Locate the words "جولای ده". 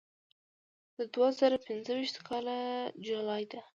3.07-3.59